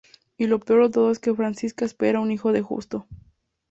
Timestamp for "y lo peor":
0.35-0.85